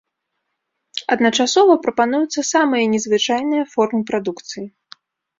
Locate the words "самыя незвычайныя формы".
2.53-4.01